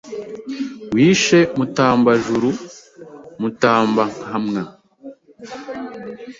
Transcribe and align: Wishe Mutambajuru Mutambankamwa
Wishe 0.93 1.39
Mutambajuru 1.57 2.49
Mutambankamwa 3.41 4.61